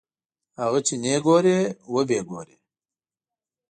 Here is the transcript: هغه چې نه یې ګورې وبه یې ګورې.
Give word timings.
هغه 0.61 0.79
چې 0.87 0.93
نه 1.01 1.07
یې 1.13 1.19
ګورې 1.25 1.57
وبه 1.93 2.13
یې 2.17 2.21
ګورې. 2.29 2.57